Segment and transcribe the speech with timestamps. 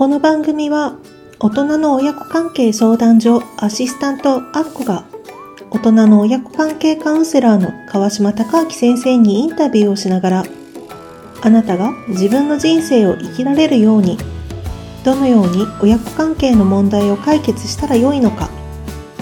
[0.00, 0.96] この番組は
[1.40, 5.04] 大人の親子関係相談所アシスタントアッコが
[5.70, 10.44] 大人の親子関係カウンセラーの川島隆明先生にインタビューをしながら
[11.42, 14.16] あなたが自分の人生を生きられるように
[15.04, 18.48] どのように親子関係の問題を解決したらよいのか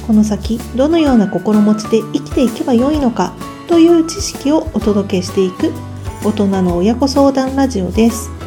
[0.06, 3.34] この先どのような心持ちで生きていけばよいのか
[3.66, 5.72] という知識をお届けしていく
[6.24, 8.37] 大人の親子相談ラジオです。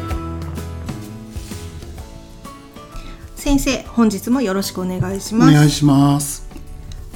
[3.52, 5.50] 先生本日もよろしくお願いします。
[5.50, 6.48] お願いします。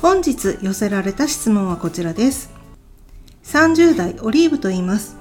[0.02, 2.50] 本日寄せられた質問はこちらです。
[3.44, 5.16] 30代オリーブと言います。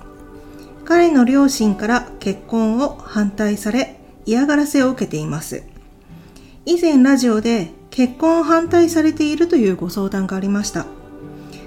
[0.84, 5.64] 彼の両親から結婚を反対され嫌がらせを受けています。
[6.66, 10.86] 以前ラジオで結婚を反対されているというご相談がありました。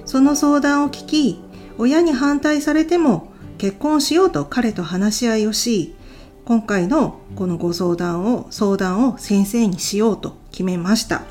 [0.04, 1.40] その相談を聞き
[1.78, 5.94] 親に反対されても結婚しようと彼と話し合いをし
[6.48, 11.24] 今回のこのご相談を相談を先生にしようと決めました。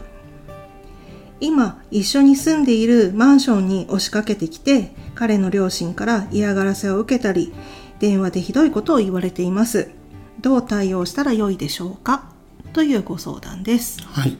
[1.39, 7.51] 今一緒に住んでいるマンションに押しかけてきて彼の両親から嫌がらせを受けたり
[7.97, 9.89] 電話でひどいことを言われています。
[10.39, 12.29] どう対応したらよいでしょうか？
[12.73, 14.03] というご相談です。
[14.03, 14.37] はい。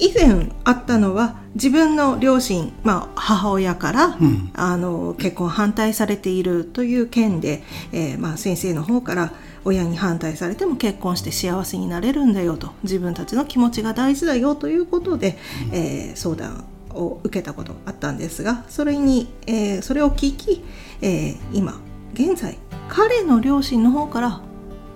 [0.00, 4.50] 以前あったのは自分の両親、まあ、母親から、うん。
[4.54, 9.32] あの結婚反対されているという件で、えーまあ、先生の方から
[9.64, 15.36] 親に反対されても結婚して幸せになれるんだよと自分たちの気持ちが大事だよということで、
[15.72, 20.64] えー相談を受けたことがあったんですがそれに、えーそれを聞き、
[21.02, 21.80] えー今
[22.14, 24.40] 現在彼の両親の方から、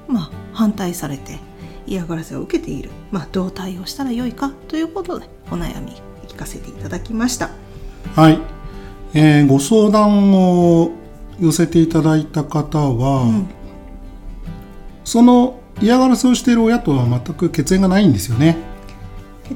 [0.09, 1.39] まあ、反対されて
[1.87, 5.93] 嫌がらせを受けている、まあ、どう対応したらよいかということでお悩み
[6.29, 7.51] 聞かせていただきました。
[8.15, 8.39] はい、
[9.15, 10.91] えーご相談を
[11.41, 13.49] 寄せていただいた方は、ん。
[15.05, 18.57] その嫌がらせをしている親とは全く血縁がないんですよね。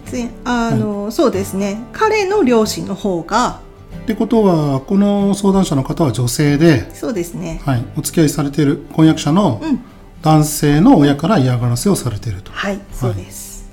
[0.06, 1.80] 血縁あの、そうですね。
[1.92, 3.60] 彼の両親の方が
[4.02, 7.60] ってことはこの相談者の方は女性で、そうですね。
[7.64, 9.80] はい、お付き合いされている婚約者のうん
[10.28, 12.52] 男性の親から嫌がらせをされていると。
[12.52, 13.70] はいそうです、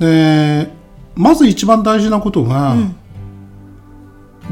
[0.00, 0.68] で
[1.14, 2.96] まず一番大事なことが、うん。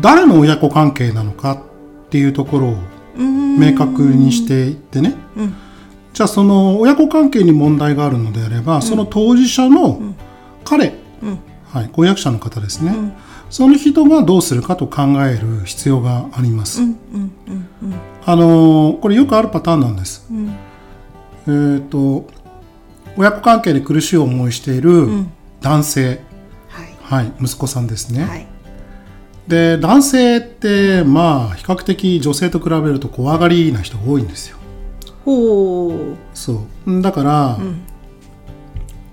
[0.01, 2.77] 誰の親子関係なのかっていうところを
[3.19, 5.55] 明確にしていってね、うん。
[6.13, 10.01] じゃあその親子関係に問題があるのであれば、その当事者の
[10.65, 11.39] 彼、うん。
[11.73, 13.13] はい、婚約者の方ですね、ん。
[13.51, 16.83] その人がどうするかと考える必要があります。
[16.83, 17.95] うんうんうんうん。
[18.25, 20.27] あのーこれよくあるパターンなんです。
[20.31, 20.55] うん
[21.49, 22.27] えっ、と
[23.17, 25.33] 親子関係で苦しい思いしているん。
[25.61, 26.21] 男性、
[26.69, 27.23] はい。
[27.23, 28.25] はい、息子さんですね。
[28.25, 28.47] はい。
[29.49, 34.59] で男性ってまあ比較的女性と比べると怖がりな人が多いんですよ。
[35.25, 36.17] ほう。
[36.35, 37.03] そう。
[37.03, 37.83] だから、ん。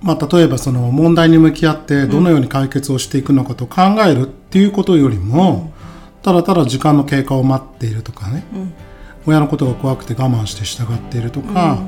[0.01, 5.71] まあ、例えばその問題に向き合ってどのように解決をしていくのかと考えるっていうことよりも、
[6.21, 8.73] ただただ時間の経過を待っているとかね、うん。
[9.25, 11.79] 親のことが怖くて我慢して従っているとか、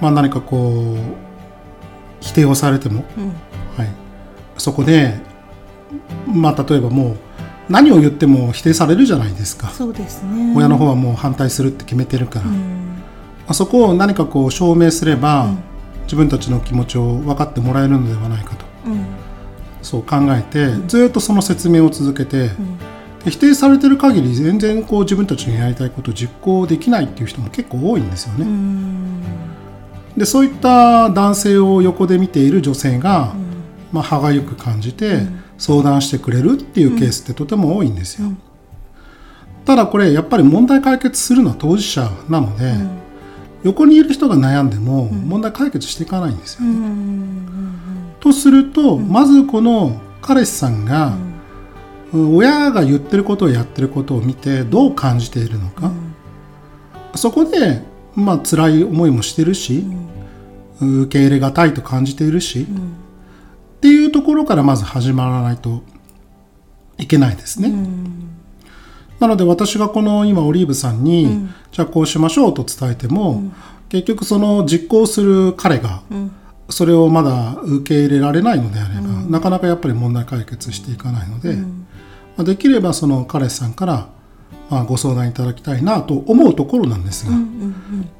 [0.00, 0.98] まあ、何かこう
[2.20, 3.26] 否定をされても、うん。
[3.76, 3.88] はい、
[4.56, 5.14] そこで、
[6.26, 7.16] まあ、例えばもう
[7.68, 9.68] 何を言っても否定されるじゃないですか。
[9.70, 10.54] そうですね。
[10.56, 13.02] 親の方はもう反対するって決めてるから、うん。
[13.46, 15.50] あそこを何かこう証明すれば、
[16.04, 18.64] 自分たちの気持ちを分かってもらえるのではないかと。
[18.86, 19.04] うん。
[19.82, 22.50] そう考えて、ずっとその説明を続けて、
[23.26, 28.46] 否定されてる限り全然こう自分たちのやりたいことを実行できないっていう人も結構多いんですよね。
[30.18, 33.34] うんでそういった男性を横で見ている女性が、
[33.92, 35.20] まあ、歯がゆく感じて
[35.56, 38.30] 相談してくれるっていうケースってとても多いんですよ。
[39.64, 42.74] ただこれやっぱり問題解決するのは当事者なので、
[43.64, 46.62] 横にいる人が悩んでも問題解決していかないんですよ。
[46.62, 46.78] ね。
[48.20, 51.14] とすると、まずこの彼氏さんが、
[52.14, 55.92] 親が言ってることをやってることを見てどう感じているのか、
[57.14, 57.82] そこで、
[58.14, 59.84] まあ辛い思いもしてるし、
[60.80, 62.66] 受け入れがたいと感じているし、
[63.78, 65.82] っていうところからまず始まらないと
[66.98, 67.72] いけないですね。
[69.20, 73.42] なので私がこの今オリーブさんに、じゃあこうしましょうと伝えても、
[73.88, 76.02] 結局その実行する彼が、
[76.70, 81.64] それをまだ受け入れられないのであれば、なかなかやっぱり問題解決していかないので、ま
[82.38, 84.08] あできればその彼氏さんから、
[84.70, 87.32] まあ、ご相談いただきたいなと思うところなんですが、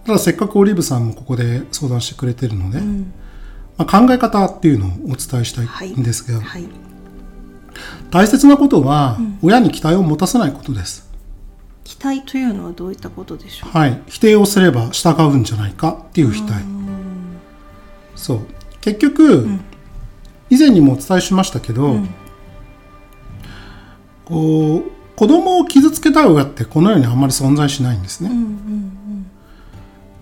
[0.06, 2.80] ただせっかくオリーブさんもここで相談してくれてるので、
[3.76, 6.64] まあ、考え方っていうのをお伝えしたいんですが、はい。
[8.10, 11.06] 大切なことは、親に期待を持たせないことです。
[11.84, 13.70] 期待というのはどういったことでしょう？
[13.70, 16.52] はい、否定をすれば従うんじゃないかっていう否定
[18.14, 18.40] そう。
[18.80, 19.60] 結局、ん。
[20.50, 22.08] 以前にもお伝えしましたけど、うん。
[24.24, 28.94] こう子供を傷つけたい親ってこの世にあんまり存在しないんですね、うんうん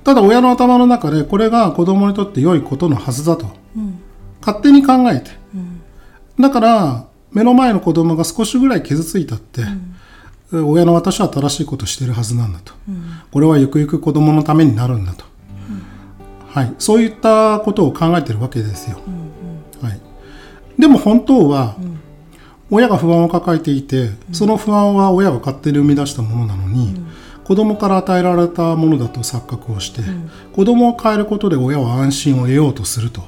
[0.02, 3.48] ただ親の頭の中でこれが子供にとって良いことのはずだと。
[3.76, 3.98] うん。
[4.40, 5.32] 勝手に考えて。
[5.52, 5.82] うん。
[6.38, 9.62] だから目の前の子供が少しぐらい傷ついたって、
[10.52, 13.02] 親の私は正しいことしてるはずなんだと、うん。
[13.32, 15.24] これはゆくゆく子供のためになるんだと、
[16.50, 19.00] はい、そういったことを考えてるわけですよ、
[19.82, 20.00] はい、
[20.78, 21.74] でも本当は、
[22.70, 26.94] 親が不安を抱えていて、その不安は親が勝手に生み出したものなのに、
[27.44, 30.02] 子供から与えられたものだと錯覚をして、
[30.52, 33.22] 子供を変えることで親は安心を得ようとすると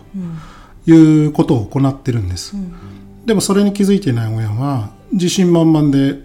[0.86, 2.56] いうことを行ってるんです、
[3.26, 6.20] でもそれに気づいていない親は自信満々で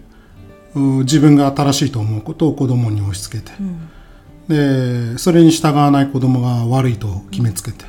[0.74, 3.52] 自分が正しいと思うことを子供に押し付けて、
[4.48, 7.84] でそれに従わない子供が悪いと決めつけて、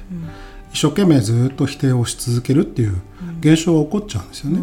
[0.72, 3.02] 一生懸命ずっと否定をし続けるっていう
[3.40, 4.60] 現象が起こっちゃうんですよね。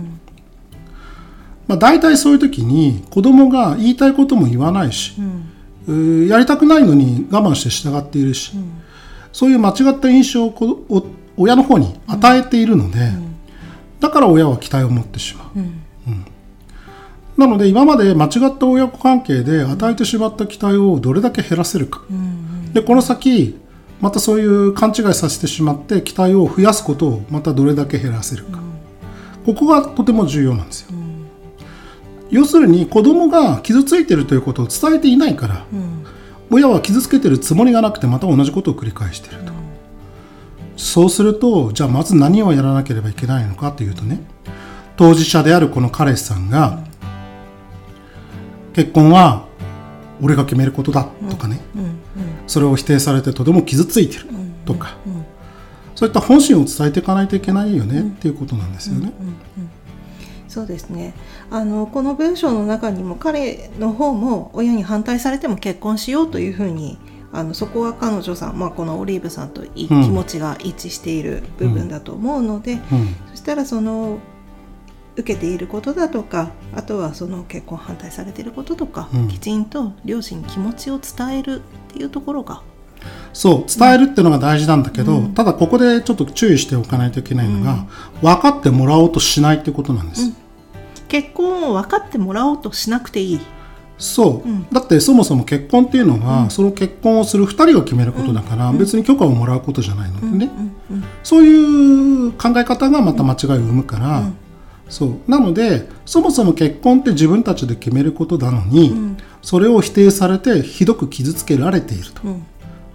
[1.68, 5.14] まあ、大体そういう時に子供が言いたいことも言わないし、
[5.86, 8.52] うーやりたくないのに我慢して従っているし、
[9.32, 11.06] そういう間違った印象を
[11.36, 13.12] 親の方に与えているので、
[14.00, 15.58] だから親は期待を持ってしまう。
[15.58, 15.62] う
[16.10, 16.26] ん。
[17.36, 23.58] なので今まで間違った親子関係で与えてしまった期待をどれだけ減らせるか、うんでこの先
[24.00, 28.60] またそういう勘違いさせてしまって期待を増やすことをまたどれだけ減らせるか、
[29.44, 30.92] ここがとても重要なんですよ、
[32.32, 36.04] 要するに子供が傷ついているということを伝えていないからうん。
[36.50, 39.52] 親は傷つけてるつもりがなくてまた同じことを繰り返していると、
[40.76, 44.20] そうするとじゃあまず何をやらなければいけないのかというとね
[44.96, 46.80] 当事者であるこの彼氏さんが、
[48.74, 49.46] 結婚は
[50.20, 51.98] 俺が決めることだとかね、うん
[52.46, 54.26] それを否定されてとても傷ついてる
[54.66, 55.24] とか、うん
[55.94, 59.12] そういった本心を伝えていかないといけないよねっていうことなんですよね。
[60.52, 61.14] そうですね。
[61.50, 66.98] あのこの文章の中にも彼の方も親に反対されても結婚しようというふうに
[67.32, 72.80] あのそこは彼女さん、まあ、このオリーブさんというん気持ちが一致している部分だと思うので、うん。
[73.30, 74.18] そしたらその
[75.16, 79.28] 受けていることだとかあとはその結婚反対されていることとか、うん。
[79.28, 82.60] きちんと両親に気持ちを伝えるっていうところが、
[83.32, 85.32] そう伝えるっていうのが大事なんだけど、うん。
[85.32, 87.86] ただここでちょっと注意しておかないといけないのが、
[88.20, 90.41] 分かってもらおうとしないってことなんです。
[91.16, 93.40] うん結婚を分かってもらおうとしなくていい。
[93.98, 94.66] そう、うん。
[94.70, 100.50] だってそもそも結婚っていうのは、その結婚をする2人が決めることだから、別に許可をもらうことじゃないのでね、
[100.90, 104.30] うんうんそういう考え方がまた間違いを生むから、
[104.88, 105.30] そう。
[105.30, 109.16] なのでそもそも結婚って自分たちで決めることなのに、ん。
[109.42, 112.46] それを否定されてひどく傷つけられていると、うん。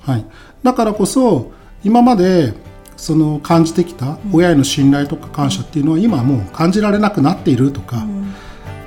[0.02, 0.26] はい、
[0.64, 1.52] だからこそ
[1.84, 2.54] 今まで
[2.98, 8.06] その感じてきた親への信頼とか感謝っていうのは今はもう感じられなくなっているとか、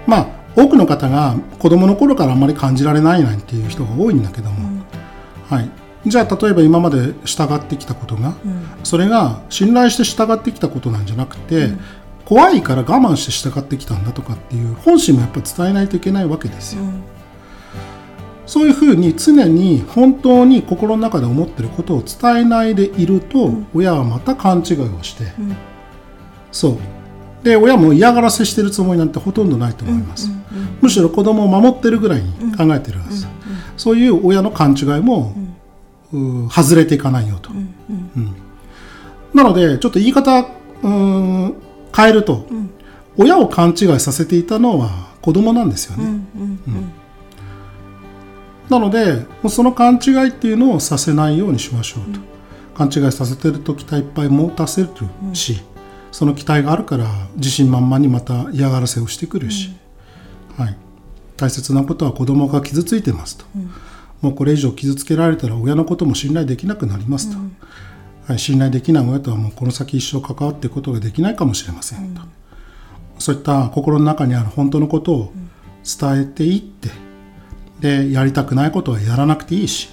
[0.07, 4.83] まあ多くの方が子供の頃からあんまり感じられないなんていう人が多いんだけども、
[5.49, 5.71] はい、
[6.07, 8.35] じゃあ例えば今まで従ってきたことが、
[8.83, 11.69] それが信頼して従ってきたことなんじゃなくて、
[12.25, 16.83] 怖いから我慢して従ってきたんだとかっていう本心もやっぱり伝えないといけないわけですよ。
[18.51, 25.57] うんそういうふうに常に本当に心の中で思ってることを伝えないでいると、親はまた勘違いをして、ん。
[26.51, 26.79] そう。
[27.45, 30.29] で親も嫌がらせしてるつもりなんてほとんどないと思います、
[30.81, 33.27] むしろ子供を守ってるぐらいに考えてるはず、
[33.77, 35.33] そういう親の勘違いも、
[36.13, 37.75] うー外れていかないよと、うん
[38.17, 38.35] うん。
[39.33, 41.55] なのでちょっと言い方うーん
[41.97, 42.47] 変えると、
[43.17, 44.91] 親を勘違いさせていたのは
[45.23, 46.11] 子供なんですよね、うん。
[46.13, 46.93] うん
[48.71, 52.21] なのでもうその勘違いっていうのをさせないようにしましょうと、
[52.75, 54.89] 勘違いさせてると期待いっぱい持たせる
[55.35, 55.61] し、
[56.13, 59.71] その期待があるから自信満々にまた嫌がらせをしてくるし、
[60.57, 60.77] はい、
[61.37, 63.45] 大切なことは子供が傷ついてますと、
[64.21, 67.39] もうこれ以上傷つけられたら親のことも信頼できなくなりますと、
[68.29, 72.23] はい、信頼できない親とはもうこの先一生関わっていくことができないかもしれませんと、
[73.19, 75.33] そういった心の中にある本当のことを
[75.83, 77.10] 伝えていって、
[77.81, 79.91] でやりたくないことはやらなくていいし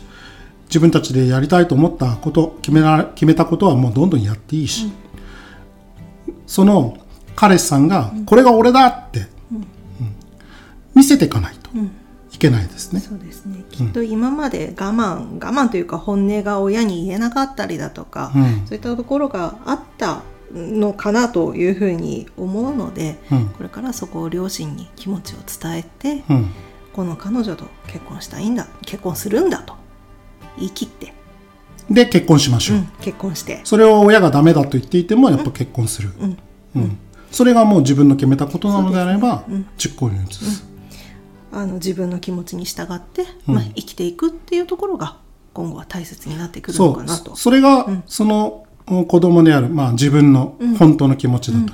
[0.68, 4.92] 自分たちでやりたいと思ったこと決めら決めたことはもうどんどんやっていいし、
[6.46, 6.98] その
[7.36, 9.68] 彼氏さんがこれが俺だって、うん。
[10.94, 11.70] 見せていかないと
[12.34, 13.00] いけないですね。
[13.00, 13.64] そうですね。
[13.72, 18.68] きっと今まで我慢我慢というか本音が親に言えなかったりだとか、うん。
[18.68, 20.22] そういったところがあった
[20.54, 23.46] のかなというふうに思うので、うん。
[23.52, 26.52] これからそこを両親に気持ちを伝えて、うん
[26.98, 29.76] この彼女と結婚したいんだ結婚するんだと
[30.58, 31.14] 言い切って。
[31.92, 33.62] で結婚しましょう、うん、結婚して。
[33.66, 36.10] それを親がダメだと言っていてもやっぱ結婚する、
[36.76, 36.98] うん。
[37.32, 39.46] それがもう自分の決めたことなのであれば、
[39.78, 40.66] 実行に移す、
[41.52, 45.18] あの自分の気持ちに従って、まあ、生きていくっていうところが
[45.54, 47.36] 今後は大切になってくるのかなと。
[47.36, 51.74] それが、そのうん子供である、まあ、自分の本当の気持ちだと、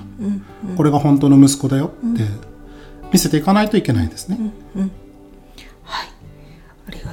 [0.76, 2.24] これが本当の息子だよって
[3.14, 5.03] 見せていかないといけないですね、はい、あり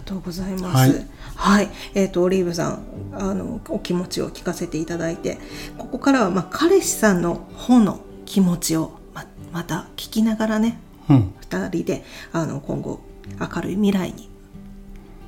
[0.01, 1.07] がとうございます。
[1.37, 1.67] ははい。
[1.67, 5.39] い、えっ、とオリーブさん、あのお気持ちを聞かせていただいて、
[5.79, 10.79] ここからはまあ彼氏さんの方の気持ちをままた聞きながらね、
[11.09, 11.35] うん。
[11.41, 13.01] 二人であの今後
[13.39, 14.29] 明るい未来に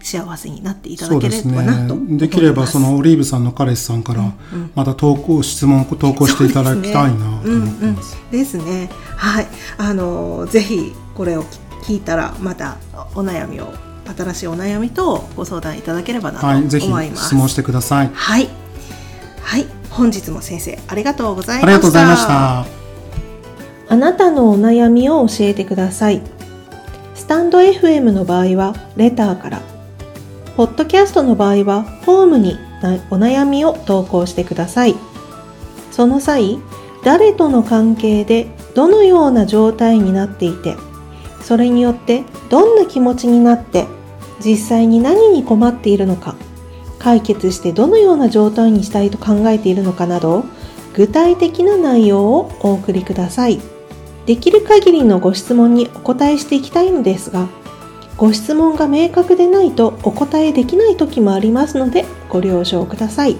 [0.01, 1.95] 幸せになっていただければなと。
[1.95, 2.19] ね。
[2.19, 4.33] できればそのオリーブさんの彼氏さんから
[4.75, 8.17] また投稿質問投稿していただきたいなと思ってます。
[8.31, 8.91] ですね。
[9.17, 9.47] はい、
[9.79, 11.45] あのぜひこれを
[11.85, 12.77] 聞いたらまた
[13.15, 13.73] お悩みを
[14.07, 17.27] 新しいお悩みとご相談いただければなと思います。
[17.27, 18.49] 質問してくださいはい、
[19.43, 21.67] はい、本日も先生ありがとうございました。
[21.67, 22.83] ありがとうございました
[23.89, 26.23] あなたのお悩みを教えてください。
[27.15, 29.61] スタンド FM の場合はレターから、
[30.57, 34.97] ポッドキャストの場合はフォームになお悩みを投稿してください。
[35.91, 36.59] その際、
[37.05, 40.77] 誰との関係でどのような状態になっていて、
[41.43, 43.87] それによってどんな気持ちになって、
[44.45, 46.35] 実際に何に困っているのか、
[46.99, 50.45] 解決してどのような状態にしたいと考えているのかなど、
[50.93, 53.59] 具体的な内容をお送りください。
[54.27, 57.49] できる限りのご質問にお答えしていきたいのですが、
[58.19, 63.37] ご質問が明確でないとお答えできない時もありますのでご了承ください。